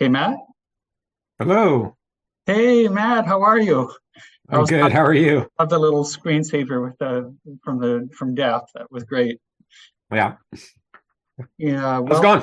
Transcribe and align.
Hey, 0.00 0.08
Matt. 0.08 0.38
Hello. 1.38 1.96
Hey, 2.46 2.88
Matt. 2.88 3.26
How 3.26 3.42
are 3.42 3.58
you? 3.60 3.92
I'm 4.50 4.66
good. 4.66 4.90
I 4.90 4.90
How 4.90 5.04
are 5.04 5.14
you? 5.14 5.48
love 5.58 5.70
the 5.70 5.78
little 5.78 6.04
screensaver 6.04 6.82
with 6.84 6.98
the 6.98 7.36
from 7.64 7.80
the 7.80 8.08
from 8.16 8.34
Death. 8.34 8.64
That 8.74 8.90
was 8.92 9.04
great. 9.04 9.38
Yeah. 10.12 10.34
Yeah. 11.58 12.02
How's 12.06 12.18
it 12.18 12.22
Well, 12.22 12.22
going? 12.22 12.42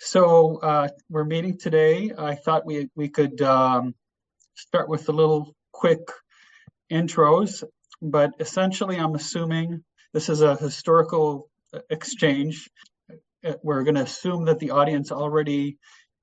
so 0.00 0.58
uh, 0.58 0.88
we're 1.10 1.24
meeting 1.24 1.58
today. 1.58 2.12
I 2.18 2.36
thought 2.36 2.66
we 2.66 2.90
we 2.96 3.08
could 3.08 3.42
um, 3.42 3.94
start 4.56 4.88
with 4.88 5.08
a 5.08 5.12
little 5.12 5.54
quick 5.72 6.00
intros, 6.92 7.64
but 8.02 8.32
essentially, 8.40 8.96
I'm 8.98 9.14
assuming 9.16 9.84
this 10.14 10.28
is 10.28 10.42
a 10.42 10.56
historical 10.56 11.50
uh, 11.74 11.80
exchange. 11.90 12.70
Uh, 13.46 13.54
We're 13.62 13.84
going 13.84 13.96
to 13.96 14.02
assume 14.02 14.46
that 14.46 14.60
the 14.60 14.72
audience 14.72 15.12
already 15.12 15.78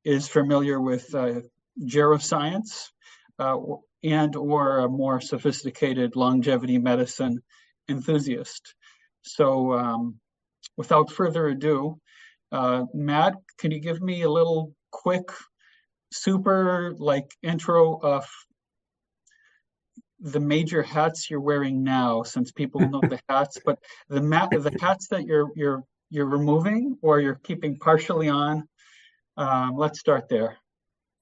is 0.10 0.28
familiar 0.28 0.82
with 0.82 1.14
uh, 1.14 1.42
geroscience 1.80 2.90
uh, 3.38 3.58
and 4.04 4.36
or 4.36 4.80
a 4.80 4.90
more 4.90 5.22
sophisticated 5.22 6.16
longevity 6.16 6.80
medicine 6.80 7.42
enthusiast. 7.88 8.74
So, 9.22 9.74
um, 9.74 10.16
without 10.78 11.12
further 11.12 11.48
ado, 11.48 12.00
uh, 12.52 12.86
Matt, 12.94 13.36
can 13.60 13.70
you 13.70 13.80
give 13.80 14.02
me 14.02 14.24
a 14.24 14.32
little 14.32 14.74
quick, 14.92 15.30
super 16.12 16.96
like 16.98 17.32
intro 17.44 18.00
of 18.02 18.26
the 20.20 20.40
major 20.40 20.82
hats 20.82 21.30
you're 21.30 21.40
wearing 21.40 21.84
now, 21.84 22.24
since 22.24 22.52
people 22.52 22.82
know 22.82 23.02
the 23.02 23.20
hats, 23.30 23.60
but 23.64 23.78
the 24.10 24.22
mat 24.22 24.50
the 24.50 24.76
hats 24.82 25.08
that 25.10 25.26
you're 25.26 25.52
you're 25.56 25.84
you're 26.10 26.26
removing 26.26 26.98
or 27.04 27.20
you're 27.20 27.40
keeping 27.44 27.78
partially 27.78 28.28
on. 28.28 28.68
Um, 29.40 29.78
let's 29.78 30.00
start 30.00 30.28
there. 30.30 30.58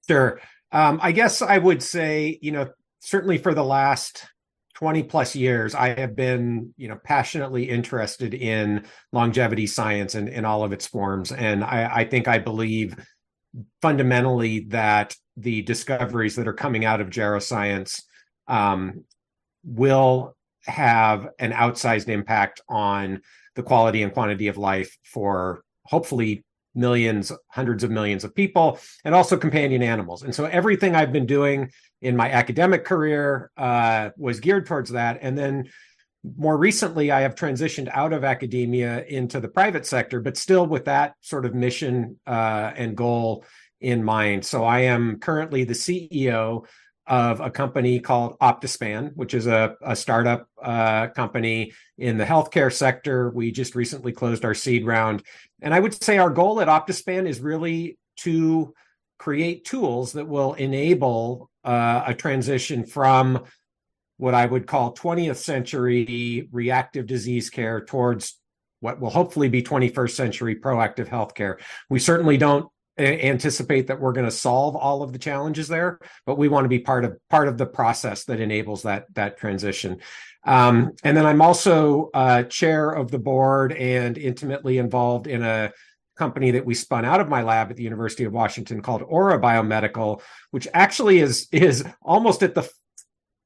Sure. 0.08 0.40
Um, 0.72 0.98
I 1.00 1.12
guess 1.12 1.40
I 1.40 1.56
would 1.56 1.82
say, 1.82 2.38
you 2.42 2.50
know, 2.50 2.68
certainly 3.00 3.38
for 3.38 3.54
the 3.54 3.64
last 3.64 4.26
20 4.74 5.04
plus 5.04 5.36
years, 5.36 5.74
I 5.74 5.98
have 5.98 6.16
been, 6.16 6.74
you 6.76 6.88
know, 6.88 6.98
passionately 7.02 7.68
interested 7.68 8.34
in 8.34 8.84
longevity 9.12 9.66
science 9.66 10.14
and 10.14 10.28
in 10.28 10.44
all 10.44 10.64
of 10.64 10.72
its 10.72 10.86
forms. 10.86 11.30
And 11.32 11.62
I, 11.62 11.90
I 11.94 12.04
think 12.04 12.26
I 12.26 12.38
believe 12.38 12.96
fundamentally 13.80 14.66
that 14.70 15.14
the 15.36 15.62
discoveries 15.62 16.34
that 16.36 16.48
are 16.48 16.52
coming 16.52 16.84
out 16.84 17.00
of 17.00 17.10
geroscience 17.10 18.02
um, 18.48 19.04
will 19.64 20.34
have 20.64 21.28
an 21.38 21.52
outsized 21.52 22.08
impact 22.08 22.60
on 22.68 23.22
the 23.54 23.62
quality 23.62 24.02
and 24.02 24.12
quantity 24.12 24.48
of 24.48 24.58
life 24.58 24.96
for 25.04 25.62
hopefully 25.84 26.44
millions, 26.78 27.32
hundreds 27.48 27.84
of 27.84 27.90
millions 27.90 28.24
of 28.24 28.34
people, 28.34 28.78
and 29.04 29.14
also 29.14 29.36
companion 29.36 29.82
animals. 29.82 30.22
And 30.22 30.34
so 30.34 30.46
everything 30.46 30.94
I've 30.94 31.12
been 31.12 31.26
doing 31.26 31.70
in 32.00 32.16
my 32.16 32.30
academic 32.30 32.84
career 32.84 33.50
uh, 33.56 34.10
was 34.16 34.40
geared 34.40 34.66
towards 34.66 34.90
that. 34.90 35.18
And 35.20 35.36
then 35.36 35.68
more 36.36 36.56
recently, 36.56 37.10
I 37.10 37.20
have 37.20 37.34
transitioned 37.34 37.88
out 37.92 38.12
of 38.12 38.24
academia 38.24 39.04
into 39.04 39.40
the 39.40 39.48
private 39.48 39.86
sector, 39.86 40.20
but 40.20 40.36
still 40.36 40.66
with 40.66 40.84
that 40.86 41.14
sort 41.20 41.44
of 41.44 41.54
mission 41.54 42.18
uh, 42.26 42.72
and 42.76 42.96
goal 42.96 43.44
in 43.80 44.02
mind. 44.02 44.44
So 44.44 44.64
I 44.64 44.80
am 44.80 45.18
currently 45.20 45.64
the 45.64 45.74
CEO 45.74 46.66
of 47.08 47.40
a 47.40 47.50
company 47.50 48.00
called 48.00 48.38
Optispan, 48.38 49.16
which 49.16 49.34
is 49.34 49.46
a, 49.46 49.74
a 49.82 49.96
startup 49.96 50.46
uh, 50.62 51.08
company 51.08 51.72
in 51.96 52.18
the 52.18 52.24
healthcare 52.24 52.72
sector. 52.72 53.30
We 53.30 53.50
just 53.50 53.74
recently 53.74 54.12
closed 54.12 54.44
our 54.44 54.54
seed 54.54 54.86
round. 54.86 55.22
And 55.62 55.72
I 55.72 55.80
would 55.80 56.02
say 56.02 56.18
our 56.18 56.30
goal 56.30 56.60
at 56.60 56.68
Optispan 56.68 57.26
is 57.26 57.40
really 57.40 57.98
to 58.18 58.74
create 59.18 59.64
tools 59.64 60.12
that 60.12 60.28
will 60.28 60.54
enable 60.54 61.50
uh, 61.64 62.04
a 62.06 62.14
transition 62.14 62.84
from 62.84 63.44
what 64.18 64.34
I 64.34 64.46
would 64.46 64.66
call 64.66 64.94
20th 64.94 65.36
century 65.36 66.48
reactive 66.52 67.06
disease 67.06 67.50
care 67.50 67.84
towards 67.84 68.38
what 68.80 69.00
will 69.00 69.10
hopefully 69.10 69.48
be 69.48 69.62
21st 69.62 70.10
century 70.10 70.56
proactive 70.56 71.08
healthcare. 71.08 71.56
We 71.88 71.98
certainly 71.98 72.36
don't 72.36 72.68
anticipate 72.98 73.86
that 73.86 74.00
we're 74.00 74.12
going 74.12 74.26
to 74.26 74.30
solve 74.30 74.76
all 74.76 75.02
of 75.02 75.12
the 75.12 75.18
challenges 75.18 75.68
there, 75.68 75.98
but 76.26 76.38
we 76.38 76.48
want 76.48 76.64
to 76.64 76.68
be 76.68 76.78
part 76.78 77.04
of 77.04 77.18
part 77.28 77.48
of 77.48 77.58
the 77.58 77.66
process 77.66 78.24
that 78.24 78.40
enables 78.40 78.82
that 78.82 79.12
that 79.14 79.38
transition. 79.38 80.00
Um, 80.44 80.92
and 81.04 81.16
then 81.16 81.26
I'm 81.26 81.42
also 81.42 82.10
uh, 82.14 82.44
chair 82.44 82.90
of 82.90 83.10
the 83.10 83.18
board 83.18 83.72
and 83.72 84.16
intimately 84.16 84.78
involved 84.78 85.26
in 85.26 85.42
a 85.42 85.72
company 86.16 86.50
that 86.50 86.66
we 86.66 86.74
spun 86.74 87.04
out 87.04 87.20
of 87.20 87.28
my 87.28 87.42
lab 87.42 87.70
at 87.70 87.76
the 87.76 87.82
University 87.82 88.24
of 88.24 88.32
Washington 88.32 88.82
called 88.82 89.02
Ora 89.06 89.40
Biomedical, 89.40 90.20
which 90.50 90.66
actually 90.74 91.20
is 91.20 91.48
is 91.52 91.84
almost 92.02 92.42
at 92.42 92.54
the 92.54 92.68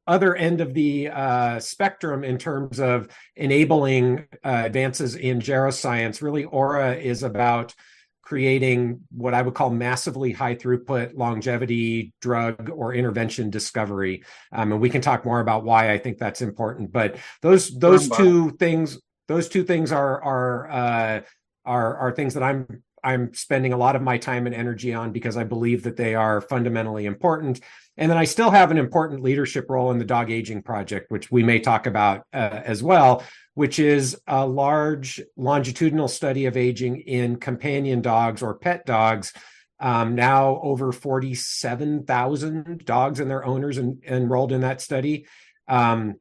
other 0.07 0.35
end 0.35 0.61
of 0.61 0.75
the 0.75 1.09
uh, 1.09 1.61
spectrum 1.61 2.25
in 2.25 2.39
terms 2.39 2.81
of 2.81 3.09
enabling 3.37 4.27
uh, 4.45 4.63
advances 4.65 5.15
in 5.15 5.39
geroscience. 5.41 6.23
Really, 6.23 6.45
Aura 6.45 6.95
is 6.95 7.23
about 7.23 7.75
creating 8.23 9.01
what 9.11 9.35
I 9.35 9.43
would 9.43 9.55
call 9.55 9.71
massively 9.71 10.33
high 10.33 10.55
throughput 10.55 11.17
longevity 11.17 12.13
drug 12.21 12.71
or 12.71 12.95
intervention 12.95 13.51
discovery. 13.51 14.25
Um, 14.53 14.73
and 14.73 14.81
we 14.81 14.91
can 14.91 15.01
talk 15.01 15.25
more 15.25 15.41
about 15.41 15.65
why 15.65 15.93
I 15.93 15.99
think 15.99 16.19
that's 16.19 16.41
important. 16.41 16.93
But 16.93 17.17
those 17.43 17.77
those 17.77 18.09
two 18.09 18.53
things 18.53 18.99
those 19.29 19.49
two 19.49 19.65
things 19.65 19.93
are 19.93 20.23
are 20.23 20.71
uh, 20.71 21.21
are 21.65 21.97
are 21.97 22.13
things 22.13 22.35
that 22.35 22.43
I'm 22.43 22.83
I'm 23.05 23.35
spending 23.35 23.73
a 23.73 23.77
lot 23.77 23.97
of 23.97 24.03
my 24.03 24.19
time 24.19 24.47
and 24.47 24.55
energy 24.55 24.95
on 24.95 25.13
because 25.13 25.37
I 25.37 25.45
believe 25.45 25.83
that 25.83 25.97
they 25.97 26.15
are 26.15 26.41
fundamentally 26.41 27.07
important. 27.07 27.61
And 27.97 28.11
then 28.11 28.17
I 28.17 28.25
still 28.25 28.51
have 28.51 28.71
an 28.71 28.79
important 28.79 29.23
leadership 29.23 29.67
role 29.69 29.91
in 29.91 29.99
the 29.99 30.05
Dog 30.05 30.31
Aging 30.31 30.63
Project, 30.63 31.11
which 31.11 31.31
we 31.31 31.43
may 31.43 31.59
talk 31.59 31.87
about 31.87 32.25
uh, 32.33 32.61
as 32.65 32.83
well, 32.83 33.25
which 33.55 33.79
is 33.79 34.19
a 34.27 34.47
large 34.47 35.21
longitudinal 35.37 36.09
study 36.09 36.47
of 36.47 36.57
aging 36.57 37.01
in 37.01 37.37
companion 37.37 38.01
dogs 38.01 38.43
or 38.43 38.55
pet 38.55 38.87
dogs. 38.87 39.33
Um, 39.79 40.15
now 40.15 40.61
over 40.63 40.93
47,000 40.93 42.85
dogs 42.85 43.21
and 43.21 43.31
their 43.31 43.45
owners 43.45 43.79
en- 43.79 44.01
enrolled 44.07 44.53
in 44.53 44.61
that 44.61 44.81
study. 44.81 45.27
Um, 45.69 46.15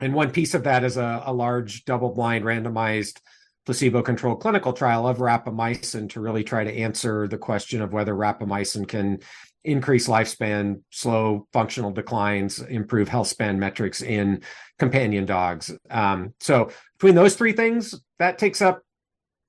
and 0.00 0.14
one 0.14 0.30
piece 0.30 0.54
of 0.54 0.64
that 0.64 0.84
is 0.84 0.96
a, 0.96 1.22
a 1.26 1.32
large 1.32 1.84
double 1.84 2.10
blind 2.10 2.44
randomized 2.44 3.20
placebo 3.66 4.02
controlled 4.02 4.40
clinical 4.40 4.72
trial 4.72 5.06
of 5.06 5.18
rapamycin 5.18 6.10
to 6.10 6.20
really 6.20 6.44
try 6.44 6.64
to 6.64 6.72
answer 6.72 7.28
the 7.28 7.38
question 7.38 7.80
of 7.80 7.92
whether 7.92 8.14
rapamycin 8.14 8.86
can 8.86 9.20
increase 9.64 10.08
lifespan, 10.08 10.82
slow 10.90 11.46
functional 11.52 11.90
declines, 11.90 12.60
improve 12.60 13.08
health 13.08 13.28
span 13.28 13.58
metrics 13.58 14.02
in 14.02 14.42
companion 14.78 15.24
dogs. 15.24 15.72
Um, 15.90 16.34
so 16.40 16.70
between 16.98 17.14
those 17.14 17.34
three 17.34 17.52
things, 17.52 17.94
that 18.18 18.38
takes 18.38 18.60
up, 18.60 18.82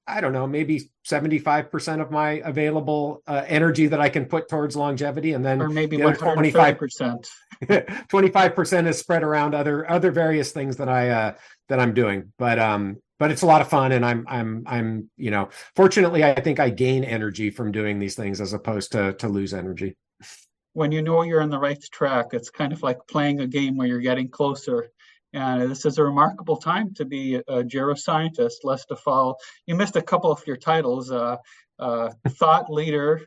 I 0.08 0.22
don't 0.22 0.34
know, 0.34 0.48
maybe 0.48 0.92
75% 1.06 2.02
of 2.02 2.12
my 2.12 2.42
available 2.46 3.24
uh, 3.28 3.44
energy 3.48 3.88
that 3.88 4.00
I 4.00 4.10
can 4.10 4.26
put 4.26 4.48
towards 4.48 4.76
longevity. 4.76 5.34
And 5.34 5.44
then 5.44 5.62
or 5.62 5.70
maybe 5.70 5.98
the 5.98 6.14
25, 6.14 6.78
130%. 6.78 7.28
25% 7.64 8.88
is 8.88 9.00
spread 9.00 9.24
around 9.24 9.56
other, 9.56 9.90
other 9.90 10.12
various 10.12 10.52
things 10.52 10.78
that 10.78 10.90
I, 10.90 11.10
uh, 11.10 11.34
that 11.70 11.80
I'm 11.80 11.94
doing. 11.94 12.32
But, 12.38 12.60
um, 12.60 12.98
but 13.18 13.32
it's 13.32 13.42
a 13.42 13.48
lot 13.48 13.62
of 13.62 13.68
fun 13.68 13.94
and 13.94 14.06
I'm, 14.06 14.26
I'm, 14.28 14.64
I'm, 14.68 15.10
you 15.18 15.32
know, 15.32 15.50
fortunately, 15.76 16.24
I 16.24 16.40
think 16.40 16.60
I 16.60 16.70
gain 16.70 17.04
energy 17.04 17.50
from 17.50 17.72
doing 17.72 17.98
these 17.98 18.16
things 18.16 18.42
as 18.42 18.54
opposed 18.54 18.92
to, 18.92 19.14
to 19.14 19.28
lose 19.28 19.54
energy. 19.54 19.96
When 20.76 20.92
you 20.92 21.02
know 21.02 21.22
you're 21.22 21.42
on 21.42 21.50
the 21.50 21.58
right 21.58 21.82
track, 21.94 22.34
it's 22.34 22.50
kind 22.50 22.74
of 22.74 22.84
like 22.84 23.08
playing 23.08 23.40
a 23.40 23.48
game 23.48 23.78
where 23.78 23.88
you're 23.88 24.02
getting 24.02 24.28
closer. 24.28 24.90
And 25.32 25.72
this 25.72 25.86
is 25.86 25.98
a 25.98 26.04
remarkable 26.04 26.58
time 26.58 26.94
to 26.96 27.06
be 27.06 27.36
a 27.36 27.64
geroscientist. 27.64 28.66
Lester 28.66 28.98
Fall, 28.98 29.38
you 29.66 29.76
missed 29.76 29.96
a 29.96 30.02
couple 30.02 30.34
of 30.34 30.46
your 30.46 30.58
titles: 30.58 31.14
uh, 31.14 31.38
uh, 31.80 32.10
thought 32.28 32.70
leader, 32.70 33.22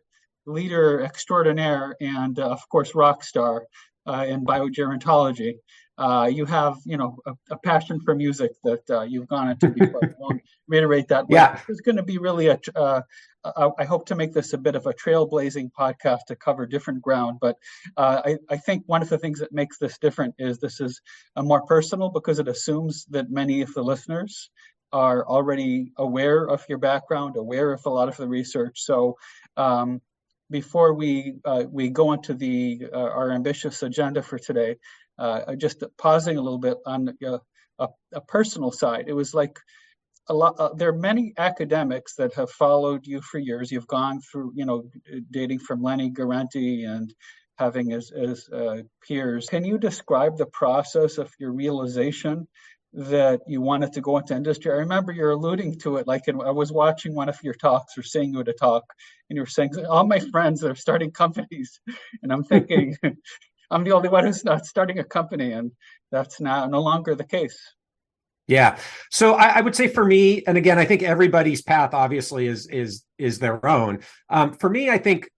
leader 0.44 1.00
extraordinaire, 1.00 1.96
and 2.02 2.38
uh, 2.38 2.50
of 2.50 2.68
course 2.68 2.94
rock 2.94 3.24
star 3.24 3.64
uh, 4.06 4.26
in 4.28 4.44
biogerontology. 4.44 5.54
Uh, 5.98 6.30
you 6.32 6.44
have, 6.44 6.78
you 6.84 6.96
know, 6.96 7.18
a, 7.26 7.32
a 7.50 7.58
passion 7.58 8.00
for 8.00 8.14
music 8.14 8.52
that 8.62 8.88
uh, 8.88 9.02
you've 9.02 9.28
gone 9.28 9.50
into 9.50 9.68
before. 9.68 10.00
I 10.04 10.14
won't 10.18 10.40
reiterate 10.68 11.08
that. 11.08 11.26
Yeah. 11.28 11.58
It's 11.68 11.80
going 11.80 11.96
to 11.96 12.02
be 12.02 12.18
really 12.18 12.46
a. 12.46 12.60
Uh, 12.74 13.02
I 13.78 13.84
hope 13.84 14.06
to 14.06 14.14
make 14.14 14.32
this 14.32 14.52
a 14.52 14.58
bit 14.58 14.74
of 14.74 14.86
a 14.86 14.92
trailblazing 14.92 15.70
podcast 15.78 16.26
to 16.26 16.36
cover 16.36 16.66
different 16.66 17.00
ground. 17.02 17.38
But 17.40 17.56
uh, 17.96 18.20
I, 18.24 18.36
I 18.50 18.56
think 18.56 18.82
one 18.86 19.00
of 19.00 19.08
the 19.08 19.18
things 19.18 19.38
that 19.38 19.52
makes 19.52 19.78
this 19.78 19.96
different 19.98 20.34
is 20.38 20.58
this 20.58 20.80
is 20.80 21.00
a 21.36 21.42
more 21.42 21.64
personal 21.64 22.10
because 22.10 22.40
it 22.40 22.48
assumes 22.48 23.06
that 23.06 23.30
many 23.30 23.62
of 23.62 23.72
the 23.74 23.82
listeners 23.82 24.50
are 24.92 25.26
already 25.26 25.92
aware 25.96 26.44
of 26.44 26.64
your 26.68 26.78
background, 26.78 27.36
aware 27.36 27.72
of 27.72 27.84
a 27.86 27.90
lot 27.90 28.08
of 28.08 28.16
the 28.16 28.26
research. 28.26 28.80
So 28.82 29.16
um, 29.56 30.00
before 30.50 30.94
we 30.94 31.34
uh, 31.44 31.64
we 31.70 31.90
go 31.90 32.12
into 32.12 32.34
the 32.34 32.86
uh, 32.92 32.96
our 32.96 33.30
ambitious 33.30 33.82
agenda 33.82 34.22
for 34.22 34.38
today, 34.38 34.76
uh, 35.18 35.54
just 35.56 35.82
pausing 35.98 36.36
a 36.36 36.42
little 36.42 36.58
bit 36.58 36.78
on 36.86 37.10
uh, 37.26 37.38
a, 37.78 37.88
a 38.12 38.20
personal 38.20 38.72
side. 38.72 39.04
It 39.08 39.14
was 39.14 39.34
like 39.34 39.58
a 40.28 40.34
lot, 40.34 40.56
uh, 40.58 40.74
there 40.74 40.90
are 40.90 40.98
many 40.98 41.32
academics 41.38 42.16
that 42.16 42.34
have 42.34 42.50
followed 42.50 43.06
you 43.06 43.20
for 43.20 43.38
years. 43.38 43.72
You've 43.72 43.86
gone 43.86 44.20
through, 44.20 44.52
you 44.54 44.66
know, 44.66 44.84
dating 45.30 45.60
from 45.60 45.82
Lenny 45.82 46.10
Guarente 46.10 46.84
and 46.84 47.12
having 47.56 47.92
as, 47.92 48.12
as 48.12 48.48
uh, 48.50 48.82
peers. 49.06 49.48
Can 49.48 49.64
you 49.64 49.78
describe 49.78 50.36
the 50.36 50.46
process 50.46 51.18
of 51.18 51.32
your 51.38 51.52
realization 51.52 52.46
that 52.92 53.40
you 53.46 53.60
wanted 53.60 53.94
to 53.94 54.00
go 54.00 54.18
into 54.18 54.36
industry? 54.36 54.70
I 54.70 54.76
remember 54.76 55.12
you're 55.12 55.30
alluding 55.30 55.78
to 55.80 55.96
it, 55.96 56.06
like 56.06 56.28
in, 56.28 56.40
I 56.40 56.50
was 56.50 56.70
watching 56.70 57.14
one 57.14 57.28
of 57.28 57.38
your 57.42 57.54
talks 57.54 57.96
or 57.96 58.02
seeing 58.02 58.34
you 58.34 58.40
at 58.40 58.48
a 58.48 58.52
talk, 58.52 58.84
and 59.28 59.36
you 59.36 59.42
were 59.42 59.46
saying, 59.46 59.70
all 59.88 60.06
my 60.06 60.20
friends 60.20 60.62
are 60.62 60.74
starting 60.74 61.10
companies. 61.10 61.80
And 62.22 62.32
I'm 62.32 62.44
thinking, 62.44 62.96
I'm 63.70 63.84
the 63.84 63.92
only 63.92 64.08
one 64.08 64.24
who's 64.24 64.44
not 64.44 64.66
starting 64.66 64.98
a 64.98 65.04
company, 65.04 65.52
and 65.52 65.72
that's 66.10 66.40
now 66.40 66.66
no 66.66 66.80
longer 66.80 67.14
the 67.14 67.24
case. 67.24 67.58
Yeah. 68.46 68.78
So 69.10 69.34
I, 69.34 69.58
I, 69.58 69.60
would 69.60 69.76
say 69.76 69.88
for 69.88 70.04
me, 70.04 70.42
and 70.46 70.56
again, 70.56 70.78
I 70.78 70.86
think 70.86 71.02
everybody's 71.02 71.60
path 71.60 71.92
obviously 71.92 72.46
is 72.46 72.66
is 72.66 73.04
is 73.18 73.38
their 73.38 73.64
own. 73.66 74.00
Um, 74.30 74.54
for 74.54 74.70
me, 74.70 74.88
I 74.88 74.96
think 74.96 75.28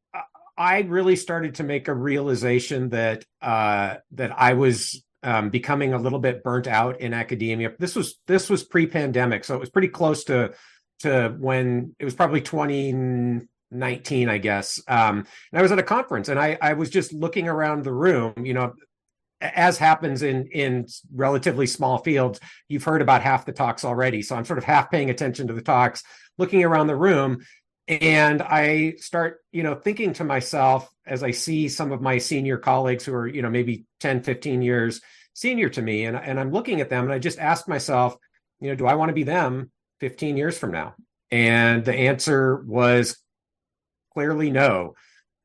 I 0.57 0.81
really 0.81 1.17
started 1.17 1.57
to 1.57 1.65
make 1.65 1.89
a 1.89 1.95
realization 1.95 2.91
that 2.91 3.25
uh, 3.43 3.97
that 4.13 4.39
I 4.39 4.53
was 4.53 5.03
um, 5.23 5.51
becoming 5.51 5.93
a 5.93 5.99
little 5.99 6.21
bit 6.21 6.45
burnt 6.45 6.69
out 6.69 7.01
in 7.01 7.13
academia. 7.13 7.73
This 7.79 7.97
was 7.97 8.19
this 8.27 8.49
was 8.49 8.63
pre-pandemic, 8.63 9.45
so 9.45 9.55
it 9.55 9.61
was 9.61 9.71
pretty 9.71 9.89
close 9.89 10.25
to 10.25 10.53
to 11.01 11.35
when 11.39 11.97
it 11.99 12.05
was 12.05 12.15
probably 12.15 12.43
2019, 13.71 14.29
I 14.29 14.39
guess. 14.39 14.81
Um, 14.89 15.27
and 15.53 15.59
I 15.59 15.63
was 15.63 15.73
at 15.73 15.79
a 15.79 15.85
conference, 15.85 16.29
and 16.29 16.39
I 16.39 16.59
I 16.61 16.75
was 16.75 16.91
just 16.91 17.13
looking 17.13 17.49
around 17.49 17.85
the 17.85 17.93
room. 17.93 18.35
You 18.43 18.55
know, 18.55 18.75
as 19.41 19.79
happens 19.79 20.23
in 20.23 20.47
in 20.47 20.87
relatively 21.15 21.67
small 21.67 21.99
fields, 21.99 22.41
you've 22.69 22.85
heard 22.85 23.03
about 23.03 23.23
half 23.23 23.47
the 23.47 23.53
talks 23.53 23.85
already. 23.85 24.23
So 24.23 24.37
I'm 24.37 24.45
sort 24.45 24.59
of 24.59 24.65
half 24.65 24.91
paying 24.91 25.11
attention 25.11 25.47
to 25.49 25.53
the 25.53 25.63
talks, 25.63 26.03
looking 26.39 26.65
around 26.65 26.89
the 26.89 26.97
room, 26.97 27.41
and 27.91 28.41
i 28.41 28.95
start 28.99 29.41
you 29.51 29.65
know 29.65 29.75
thinking 29.75 30.13
to 30.13 30.23
myself 30.23 30.89
as 31.07 31.25
i 31.25 31.31
see 31.33 31.69
some 31.69 31.91
of 31.91 32.01
my 32.01 32.19
senior 32.19 32.57
colleagues 32.57 33.05
who 33.05 33.13
are 33.13 33.27
you 33.27 33.43
know 33.43 33.51
maybe 33.51 33.85
10 33.99 34.23
15 34.23 34.63
years 34.63 35.01
senior 35.35 35.69
to 35.69 35.83
me 35.83 36.05
and, 36.05 36.17
and 36.17 36.39
i'm 36.39 36.53
looking 36.53 36.81
at 36.81 36.89
them 36.89 37.05
and 37.05 37.13
i 37.13 37.19
just 37.19 37.41
ask 37.41 37.67
myself 37.67 38.17
you 38.61 38.69
know 38.69 38.77
do 38.77 38.87
i 38.87 38.95
want 38.95 39.09
to 39.09 39.15
be 39.15 39.25
them 39.25 39.73
15 39.99 40.37
years 40.37 40.57
from 40.57 40.71
now 40.71 40.95
and 41.33 41.85
the 41.85 41.95
answer 41.95 42.63
was 42.65 43.19
clearly 44.13 44.51
no 44.51 44.95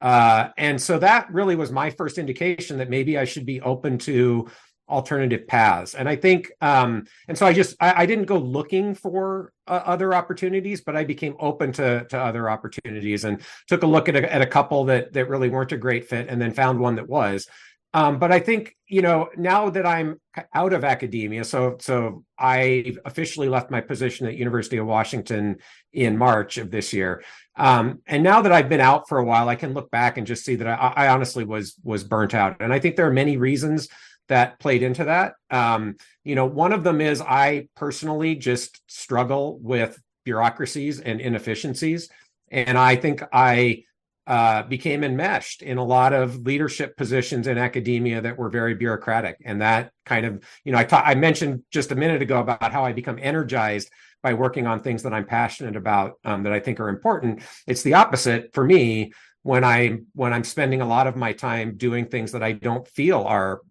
uh, 0.02 0.50
and 0.58 0.80
so 0.80 1.00
that 1.00 1.32
really 1.32 1.56
was 1.56 1.72
my 1.72 1.90
first 1.90 2.18
indication 2.18 2.78
that 2.78 2.90
maybe 2.90 3.18
i 3.18 3.26
should 3.26 3.46
be 3.46 3.62
open 3.62 3.98
to 3.98 4.48
alternative 4.88 5.48
paths. 5.48 5.96
And 5.96 6.08
i 6.08 6.16
think 6.16 6.52
um 6.62 7.06
and 7.28 7.38
so 7.38 7.46
i 7.46 7.54
just 7.54 7.76
i, 7.80 8.04
I 8.04 8.06
didn't 8.06 8.26
go 8.26 8.38
looking 8.38 8.94
for 8.94 9.52
uh, 9.68 9.82
other 9.84 10.14
opportunities 10.14 10.82
but 10.82 10.96
i 10.96 11.04
became 11.04 11.36
open 11.40 11.72
to 11.74 12.06
to 12.06 12.20
other 12.20 12.50
opportunities 12.50 13.24
and 13.24 13.42
took 13.68 13.82
a 13.82 13.88
look 13.88 14.10
at 14.10 14.16
a, 14.16 14.32
at 14.32 14.44
a 14.44 14.46
couple 14.46 14.86
that 14.86 15.12
that 15.14 15.28
really 15.28 15.50
weren't 15.50 15.72
a 15.72 15.78
great 15.78 16.08
fit 16.08 16.28
and 16.30 16.40
then 16.40 16.52
found 16.52 16.80
one 16.80 16.96
that 16.96 17.08
was 17.08 17.48
um 17.96 18.20
but 18.20 18.32
i 18.32 18.40
think 18.40 18.76
you 18.88 19.02
know 19.02 19.30
now 19.36 19.70
that 19.70 19.86
i'm 19.86 20.20
out 20.54 20.74
of 20.74 20.84
academia 20.84 21.44
so 21.44 21.76
so 21.80 22.24
i 22.38 22.94
officially 23.06 23.50
left 23.50 23.72
my 23.72 23.82
position 23.82 24.28
at 24.28 24.36
university 24.36 24.78
of 24.78 24.86
washington 24.86 25.56
in 25.94 26.16
march 26.18 26.60
of 26.60 26.70
this 26.70 26.94
year 26.94 27.24
um, 27.58 28.02
and 28.06 28.24
now 28.24 28.42
that 28.42 28.52
I've 28.52 28.70
been 28.70 28.82
out 28.82 29.08
for 29.08 29.18
a 29.18 29.24
while, 29.24 29.48
I 29.48 29.56
can 29.56 29.74
look 29.74 29.90
back 29.90 30.18
and 30.18 30.28
just 30.28 30.44
see 30.44 30.56
that 30.56 30.68
I, 30.68 30.94
I 30.96 31.08
honestly 31.08 31.46
was 31.46 31.76
was 31.84 32.04
burnt 32.04 32.34
out. 32.34 32.58
And 32.60 32.74
I 32.74 32.80
think 32.80 32.96
there 32.96 33.08
are 33.08 33.14
many 33.14 33.38
reasons 33.38 33.88
that 34.28 34.60
played 34.60 34.84
into 34.84 35.06
that. 35.06 35.34
Um, 35.50 35.96
you 36.24 36.36
know, 36.36 36.46
one 36.46 36.74
of 36.74 36.84
them 36.84 37.00
is 37.00 37.22
I 37.22 37.68
personally 37.76 38.36
just 38.36 38.82
struggle 38.88 39.60
with 39.60 40.00
bureaucracies 40.26 41.00
and 41.00 41.22
inefficiencies. 41.22 42.10
And 42.52 42.78
I 42.78 42.96
think 42.96 43.24
I 43.32 43.84
uh, 44.28 44.64
became 44.64 45.04
enmeshed 45.04 45.62
in 45.62 45.78
a 45.78 45.84
lot 45.84 46.14
of 46.14 46.46
leadership 46.46 46.98
positions 46.98 47.48
in 47.48 47.58
academia 47.58 48.22
that 48.22 48.38
were 48.38 48.50
very 48.50 48.74
bureaucratic. 48.74 49.38
And 49.46 49.62
that 49.62 49.92
kind 50.06 50.26
of, 50.26 50.44
you 50.64 50.72
know, 50.72 50.80
I, 50.80 50.84
ta- 50.84 51.04
I 51.06 51.16
mentioned 51.16 51.64
just 51.72 51.92
a 51.92 51.96
minute 51.96 52.22
ago 52.22 52.40
about 52.40 52.72
how 52.72 52.84
I 52.84 52.92
become 52.92 53.20
energized 53.22 53.90
by 54.24 54.34
working 54.34 54.66
on 54.66 54.80
things 54.80 55.04
that 55.04 55.14
I'm 55.14 55.26
passionate 55.26 55.76
about 55.76 56.14
um, 56.26 56.44
that 56.44 56.54
I 56.54 56.60
think 56.60 56.80
are 56.80 56.90
important. 56.90 57.44
It's 57.68 57.84
the 57.84 57.94
opposite 57.94 58.54
for 58.54 58.64
me 58.64 59.14
when 59.44 59.64
I 59.64 60.00
when 60.14 60.34
I'm 60.34 60.44
spending 60.44 60.82
a 60.82 60.88
lot 60.88 61.06
of 61.06 61.16
my 61.16 61.34
time 61.34 61.78
doing 61.78 62.08
things 62.08 62.32
that 62.32 62.42
I 62.42 62.54
don't 62.54 62.88
feel 62.88 63.22
are 63.22 63.62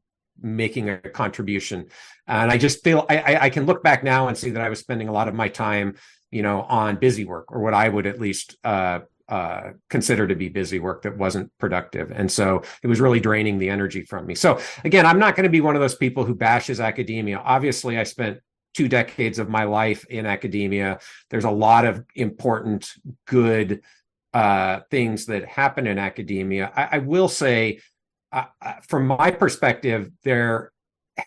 making 0.41 0.89
a 0.89 0.99
contribution. 0.99 1.87
And 2.29 2.53
I 2.53 2.59
just 2.59 2.85
feel 2.85 3.05
I, 3.11 3.39
I 3.43 3.51
can 3.51 3.67
look 3.67 3.83
back 3.83 4.05
now 4.05 4.29
and 4.29 4.39
see 4.39 4.51
that 4.51 4.63
I 4.63 4.69
was 4.69 4.79
spending 4.79 5.09
a 5.09 5.13
lot 5.13 5.27
of 5.27 5.35
my 5.35 5.49
time, 5.49 5.97
you 6.31 6.43
know, 6.43 6.63
on 6.63 6.97
busy 6.97 7.25
work 7.25 7.51
or 7.51 7.61
what 7.61 7.75
I 7.75 7.89
would 7.89 8.07
at 8.07 8.21
least 8.21 8.57
uh, 8.63 9.01
uh, 9.29 9.71
consider 9.89 10.27
to 10.27 10.35
be 10.35 10.49
busy 10.49 10.79
work 10.79 11.03
that 11.03 11.17
wasn't 11.17 11.51
productive. 11.59 12.11
And 12.11 12.31
so 12.31 12.63
it 12.83 12.87
was 12.87 13.01
really 13.01 13.21
draining 13.21 13.59
the 13.59 13.71
energy 13.71 14.03
from 14.03 14.27
me. 14.27 14.35
So 14.35 14.61
again, 14.85 15.07
I'm 15.07 15.19
not 15.19 15.35
going 15.35 15.45
to 15.45 15.51
be 15.51 15.61
one 15.61 15.75
of 15.75 15.81
those 15.81 15.95
people 15.95 16.25
who 16.25 16.35
bashes 16.35 16.81
academia. 16.81 17.39
Obviously, 17.39 17.99
I 17.99 18.03
spent 18.05 18.39
two 18.75 18.89
decades 18.89 19.39
of 19.39 19.49
my 19.49 19.65
life 19.65 20.05
in 20.07 20.27
academia. 20.27 20.99
There's 21.31 21.45
a 21.45 21.51
lot 21.51 21.87
of 21.87 22.05
important, 22.15 22.91
good 23.27 23.81
uh, 24.35 24.81
things 24.91 25.27
that 25.27 25.47
happen 25.47 25.87
in 25.87 25.99
academia. 25.99 26.73
I, 26.75 26.97
I 26.97 26.99
will 26.99 27.29
say 27.29 27.81
uh, 28.33 28.45
from 28.89 29.07
my 29.07 29.31
perspective, 29.31 30.11
there 30.25 30.73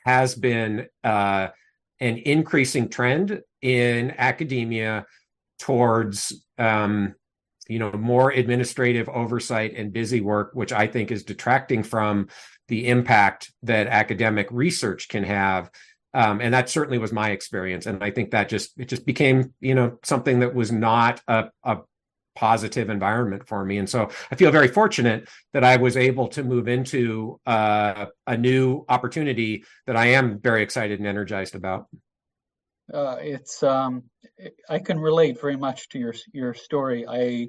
has 0.06 0.36
been 0.36 0.88
uh, 1.04 1.48
an 2.00 2.18
increasing 2.18 2.90
trend 2.90 3.42
in 3.62 4.12
academia 4.18 5.06
towards 5.60 6.46
um, 6.58 7.16
you 7.70 7.80
know 7.80 7.92
more 7.92 8.32
administrative 8.32 9.10
oversight 9.10 9.74
and 9.76 9.94
busy 9.94 10.22
work, 10.22 10.52
which 10.54 10.72
I 10.72 10.88
think 10.88 11.12
is 11.12 11.24
detracting 11.24 11.84
from 11.84 12.28
the 12.68 12.88
impact 12.88 13.52
that 13.64 13.88
academic 13.88 14.48
research 14.52 15.08
can 15.08 15.24
have. 15.24 15.70
Um, 16.14 16.42
and 16.42 16.54
that 16.54 16.70
certainly 16.70 16.98
was 16.98 17.12
my 17.12 17.32
experience, 17.32 17.86
and 17.86 18.04
I 18.04 18.12
think 18.12 18.32
that 18.32 18.50
just 18.50 18.80
it 18.80 18.88
just 18.88 19.06
became 19.06 19.54
you 19.60 19.76
know 19.76 20.00
something 20.04 20.40
that 20.40 20.56
was 20.56 20.72
not 20.72 21.22
a, 21.28 21.50
a 21.64 21.80
positive 22.38 22.92
environment 22.92 23.48
for 23.48 23.66
me. 23.66 23.80
And 23.80 23.90
so 23.90 24.10
I 24.32 24.36
feel 24.36 24.52
very 24.52 24.68
fortunate 24.68 25.28
that 25.54 25.64
I 25.64 25.78
was 25.78 25.98
able 25.98 26.28
to 26.30 26.44
move 26.44 26.68
into 26.68 27.40
uh, 27.48 28.06
a 28.28 28.38
new 28.38 28.86
opportunity 28.88 29.64
that 29.88 29.96
I 29.96 30.08
am 30.08 30.40
very 30.40 30.62
excited 30.62 31.00
and 31.00 31.08
energized 31.08 31.56
about. 31.56 31.88
Uh, 32.94 33.18
it's 33.20 33.64
um, 33.64 34.04
I 34.70 34.80
can 34.80 35.00
relate 35.00 35.40
very 35.42 35.58
much 35.58 35.90
to 35.90 36.00
your 36.00 36.14
your 36.34 36.54
story. 36.54 37.06
I 37.08 37.48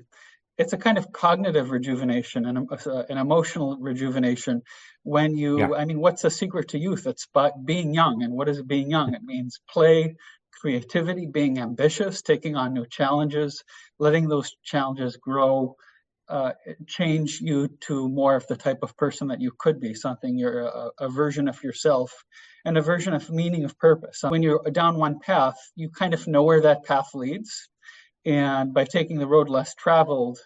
it's 0.56 0.73
a 0.73 0.79
kind 0.79 0.99
of 0.99 1.12
cognitive 1.12 1.70
rejuvenation 1.70 2.44
and 2.44 2.69
uh, 2.73 3.02
an 3.08 3.17
emotional 3.19 3.76
rejuvenation 3.79 4.62
when 5.05 5.36
you 5.36 5.60
yeah. 5.60 5.69
i 5.77 5.84
mean 5.84 6.01
what's 6.01 6.22
the 6.22 6.31
secret 6.31 6.70
to 6.70 6.79
youth 6.79 7.06
it's 7.06 7.29
but 7.32 7.53
being 7.65 7.94
young 7.94 8.24
and 8.24 8.32
what 8.32 8.48
is 8.48 8.60
being 8.62 8.91
young 8.91 9.15
it 9.15 9.22
means 9.22 9.60
play 9.70 10.17
creativity, 10.60 11.27
being 11.27 11.58
ambitious, 11.58 12.22
taking 12.22 12.56
on 12.56 12.74
new 12.74 12.86
challenges, 12.86 13.62
letting 13.98 14.29
those 14.29 14.53
challenges 14.65 15.17
grow, 15.17 15.77
uh, 16.29 16.53
change 16.86 17.41
you 17.41 17.69
to 17.81 18.08
more 18.08 18.36
of 18.36 18.46
the 18.48 18.56
type 18.56 18.81
of 18.82 18.96
person 18.96 19.29
that 19.29 19.41
you 19.41 19.51
could 19.58 19.81
be, 19.81 19.94
something 19.94 20.36
you're 20.36 20.60
a, 20.60 20.91
a, 21.01 21.08
version 21.08 21.48
of 21.48 21.62
yourself 21.62 22.12
and 22.65 22.77
a 22.77 22.82
version 22.82 23.15
of 23.15 23.31
meaning 23.31 23.65
of 23.65 23.79
purpose. 23.79 24.20
When 24.22 24.43
you're 24.43 24.62
down 24.72 24.96
one 24.96 25.19
path, 25.20 25.56
you 25.77 25.91
kind 25.91 26.15
of 26.15 26.27
know 26.27 26.43
where 26.43 26.62
that 26.62 26.84
path 26.84 27.15
leads. 27.15 27.69
And 28.27 28.74
by 28.74 28.84
taking 28.84 29.19
the 29.19 29.27
road 29.27 29.48
less 29.48 29.74
traveled, 29.74 30.38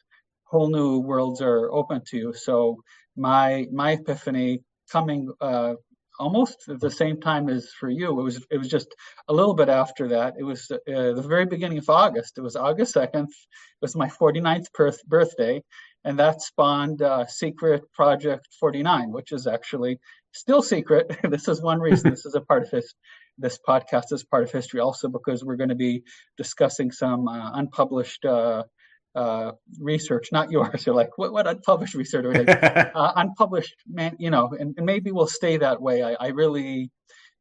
whole 0.44 0.70
new 0.70 0.98
worlds 0.98 1.40
are 1.40 1.72
open 1.72 2.02
to 2.08 2.16
you. 2.16 2.32
So 2.34 2.82
my 3.16 3.66
my 3.72 3.92
epiphany 3.92 4.62
coming 4.90 5.32
uh, 5.40 5.74
almost 6.18 6.68
at 6.68 6.80
the 6.80 6.90
same 6.90 7.20
time 7.20 7.48
as 7.48 7.70
for 7.70 7.88
you. 7.88 8.20
It 8.20 8.22
was 8.22 8.46
it 8.50 8.58
was 8.58 8.68
just 8.68 8.94
a 9.28 9.32
little 9.32 9.54
bit 9.54 9.68
after 9.68 10.08
that. 10.08 10.34
It 10.38 10.44
was 10.44 10.70
uh, 10.70 10.76
the 10.86 11.24
very 11.26 11.46
beginning 11.46 11.78
of 11.78 11.88
August. 11.88 12.38
It 12.38 12.42
was 12.42 12.56
August 12.56 12.94
2nd. 12.94 13.24
It 13.24 13.80
was 13.80 13.96
my 13.96 14.08
49th 14.08 14.72
birth, 14.72 15.04
birthday, 15.06 15.62
and 16.04 16.18
that 16.18 16.42
spawned 16.42 17.02
uh, 17.02 17.26
Secret 17.26 17.82
Project 17.92 18.46
49, 18.60 19.10
which 19.10 19.32
is 19.32 19.46
actually 19.46 19.98
still 20.32 20.62
secret. 20.62 21.16
this 21.30 21.48
is 21.48 21.62
one 21.62 21.80
reason 21.80 22.10
this 22.10 22.26
is 22.26 22.34
a 22.34 22.40
part 22.40 22.62
of 22.62 22.70
his 22.70 22.94
this 23.38 23.58
podcast 23.66 24.12
is 24.12 24.24
part 24.24 24.44
of 24.44 24.52
history 24.52 24.80
also 24.80 25.08
because 25.08 25.44
we're 25.44 25.56
going 25.56 25.70
to 25.70 25.74
be 25.74 26.02
discussing 26.36 26.90
some 26.90 27.28
uh, 27.28 27.52
unpublished 27.54 28.24
uh, 28.24 28.62
uh, 29.14 29.52
research, 29.78 30.28
not 30.32 30.50
yours. 30.50 30.84
You're 30.86 30.94
like, 30.94 31.16
what, 31.16 31.32
what 31.32 31.46
unpublished 31.46 31.94
research? 31.94 32.22
Uh, 32.94 33.12
unpublished, 33.16 33.74
man, 33.86 34.16
you 34.18 34.30
know, 34.30 34.50
and, 34.58 34.74
and, 34.76 34.84
maybe 34.84 35.10
we'll 35.12 35.26
stay 35.26 35.56
that 35.56 35.80
way. 35.80 36.02
I, 36.02 36.14
I 36.14 36.28
really 36.28 36.90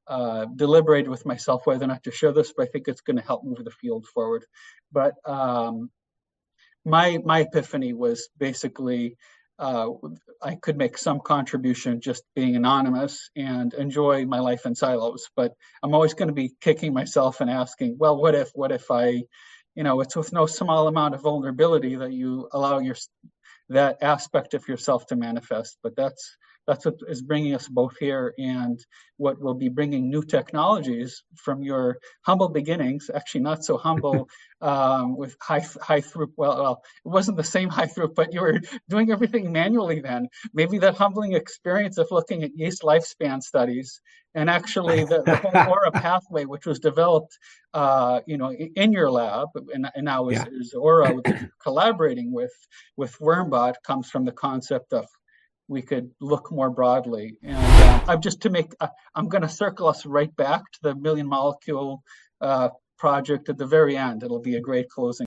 uh, 0.07 0.45
deliberated 0.55 1.09
with 1.09 1.25
myself 1.25 1.65
whether 1.65 1.83
or 1.83 1.87
not 1.87 2.03
to 2.03 2.11
share 2.11 2.31
this, 2.31 2.53
but 2.55 2.63
I 2.67 2.69
think 2.71 2.87
it's 2.87 3.01
going 3.01 3.17
to 3.17 3.23
help 3.23 3.43
move 3.43 3.63
the 3.63 3.71
field 3.71 4.05
forward. 4.13 4.45
But 4.91 5.13
um, 5.25 5.89
my 6.85 7.19
my 7.23 7.41
epiphany 7.41 7.93
was 7.93 8.29
basically 8.37 9.17
uh, 9.61 9.91
I 10.41 10.55
could 10.55 10.75
make 10.75 10.97
some 10.97 11.19
contribution 11.19 12.01
just 12.01 12.23
being 12.35 12.55
anonymous 12.55 13.29
and 13.35 13.73
enjoy 13.75 14.25
my 14.25 14.39
life 14.39 14.65
in 14.65 14.73
silos. 14.73 15.29
But 15.35 15.53
I'm 15.83 15.93
always 15.93 16.15
going 16.15 16.29
to 16.29 16.33
be 16.33 16.53
kicking 16.59 16.93
myself 16.93 17.41
and 17.41 17.49
asking, 17.49 17.97
well, 17.99 18.19
what 18.19 18.33
if, 18.33 18.49
what 18.55 18.71
if 18.71 18.89
I, 18.89 19.23
you 19.75 19.83
know, 19.83 20.01
it's 20.01 20.15
with 20.15 20.33
no 20.33 20.47
small 20.47 20.87
amount 20.87 21.13
of 21.13 21.21
vulnerability 21.21 21.95
that 21.95 22.11
you 22.11 22.49
allow 22.51 22.79
your 22.79 22.95
that 23.69 23.99
aspect 24.01 24.53
of 24.53 24.67
yourself 24.67 25.05
to 25.07 25.15
manifest. 25.15 25.77
But 25.81 25.95
that's 25.95 26.35
that's 26.71 26.85
what 26.85 26.95
is 27.09 27.21
bringing 27.21 27.53
us 27.53 27.67
both 27.67 27.97
here 27.99 28.33
and 28.37 28.79
what 29.17 29.41
will 29.41 29.53
be 29.53 29.67
bringing 29.67 30.09
new 30.09 30.23
technologies 30.23 31.21
from 31.35 31.61
your 31.61 31.97
humble 32.21 32.47
beginnings 32.47 33.11
actually 33.13 33.41
not 33.41 33.61
so 33.65 33.75
humble 33.77 34.29
um, 34.61 35.17
with 35.17 35.35
high 35.41 35.65
high 35.81 35.99
throughput 35.99 36.31
well, 36.37 36.61
well 36.61 36.81
it 37.05 37.09
wasn't 37.09 37.35
the 37.35 37.43
same 37.43 37.67
high 37.67 37.85
throughput 37.85 38.15
but 38.15 38.33
you 38.33 38.39
were 38.39 38.57
doing 38.89 39.11
everything 39.11 39.51
manually 39.51 39.99
then 39.99 40.29
maybe 40.53 40.77
that 40.77 40.95
humbling 40.95 41.33
experience 41.33 41.97
of 41.97 42.07
looking 42.09 42.41
at 42.41 42.55
yeast 42.55 42.83
lifespan 42.83 43.41
studies 43.41 43.99
and 44.33 44.49
actually 44.49 45.03
the, 45.03 45.21
the 45.23 45.35
whole 45.35 45.51
Ora 45.73 45.91
pathway 45.91 46.45
which 46.45 46.65
was 46.65 46.79
developed 46.79 47.37
uh, 47.73 48.21
you 48.25 48.37
know 48.37 48.53
in 48.53 48.93
your 48.93 49.11
lab 49.11 49.49
and, 49.73 49.89
and 49.93 50.05
now 50.05 50.29
is, 50.29 50.37
yeah. 50.37 50.45
is 50.53 50.73
Ora 50.73 51.21
collaborating 51.61 52.31
with 52.31 52.53
with 52.95 53.13
wormbot 53.19 53.73
comes 53.85 54.09
from 54.09 54.23
the 54.23 54.31
concept 54.31 54.93
of 54.93 55.05
we 55.71 55.81
could 55.81 56.11
look 56.19 56.51
more 56.51 56.69
broadly. 56.69 57.37
And 57.41 57.55
uh, 57.57 58.11
I'm 58.11 58.21
just 58.21 58.41
to 58.41 58.49
make, 58.49 58.73
uh, 58.79 58.89
I'm 59.15 59.29
going 59.29 59.41
to 59.43 59.49
circle 59.49 59.87
us 59.87 60.05
right 60.05 60.35
back 60.35 60.61
to 60.73 60.79
the 60.83 60.95
million 60.95 61.27
molecule 61.27 62.03
uh, 62.41 62.69
project 62.97 63.47
at 63.49 63.57
the 63.57 63.65
very 63.65 63.95
end. 63.95 64.21
It'll 64.21 64.41
be 64.41 64.55
a 64.55 64.61
great 64.61 64.89
closing. 64.89 65.19